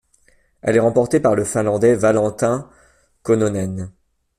Elle 0.63 0.77
est 0.77 0.79
remportée 0.79 1.19
par 1.19 1.35
le 1.35 1.45
Finlandais 1.45 1.93
Valentin 1.93 2.67
Kononen. 3.21 3.91